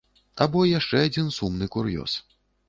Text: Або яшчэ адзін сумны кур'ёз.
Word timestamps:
Або 0.45 0.63
яшчэ 0.69 1.01
адзін 1.09 1.29
сумны 1.37 1.69
кур'ёз. 1.77 2.17